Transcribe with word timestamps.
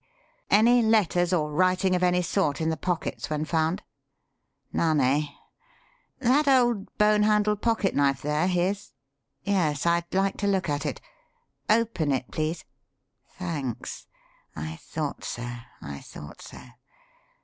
Any 0.49 0.81
letters 0.81 1.31
or 1.31 1.51
writing 1.51 1.95
of 1.95 2.01
any 2.01 2.23
sort 2.23 2.59
in 2.59 2.71
the 2.71 2.75
pockets 2.75 3.29
when 3.29 3.45
found? 3.45 3.83
None, 4.73 4.99
eh? 4.99 5.25
That 6.17 6.47
old 6.47 6.97
bone 6.97 7.21
handled 7.21 7.61
pocket 7.61 7.93
knife 7.93 8.23
there 8.23 8.47
his? 8.47 8.93
Yes, 9.43 9.85
I'd 9.85 10.11
like 10.11 10.37
to 10.37 10.47
look 10.47 10.69
at 10.69 10.87
it. 10.87 11.01
Open 11.69 12.11
it, 12.11 12.31
please. 12.31 12.65
Thanks. 13.37 14.07
I 14.55 14.77
thought 14.77 15.23
so, 15.23 15.45
I 15.83 15.99
thought 15.99 16.41
so. 16.41 16.61